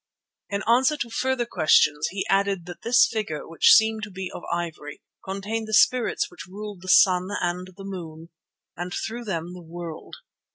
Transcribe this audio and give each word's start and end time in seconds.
In 0.49 0.63
answer 0.67 0.97
to 0.97 1.11
further 1.11 1.45
questions 1.45 2.07
he 2.09 2.25
added 2.27 2.65
that 2.65 2.81
this 2.81 3.05
figure, 3.05 3.47
which 3.47 3.71
seemed 3.75 4.01
to 4.01 4.09
be 4.09 4.31
of 4.33 4.41
ivory, 4.51 5.03
contained 5.23 5.67
the 5.67 5.75
spirits 5.75 6.31
which 6.31 6.47
ruled 6.47 6.81
the 6.81 6.89
sun 6.89 7.29
and 7.39 7.67
the 7.77 7.83
moon, 7.83 8.29
and 8.75 8.91
through 8.91 9.25
them 9.25 9.53
the 9.53 9.61
world. 9.61 10.15